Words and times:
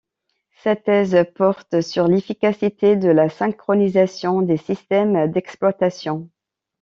Sa 0.63 0.75
thèse 0.75 1.15
porte 1.35 1.81
sur 1.81 2.07
l'efficacité 2.07 2.95
de 2.95 3.09
la 3.09 3.29
synchronisation 3.29 4.41
des 4.41 4.57
systèmes 4.57 5.31
d'exploitation. 5.31 6.27